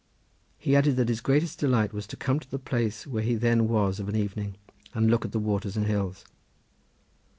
He 0.57 0.75
added 0.75 0.95
that 0.95 1.09
his 1.09 1.21
greatest 1.21 1.59
delight 1.59 1.93
was 1.93 2.07
to 2.07 2.17
come 2.17 2.39
to 2.39 2.49
the 2.49 2.57
place 2.57 3.05
where 3.05 3.21
he 3.21 3.35
then 3.35 3.67
was, 3.67 3.99
of 3.99 4.09
an 4.09 4.15
evening, 4.15 4.55
and 4.95 5.11
look 5.11 5.25
at 5.25 5.31
the 5.31 5.37
waters 5.37 5.77
and 5.77 5.85
hills. 5.85 6.25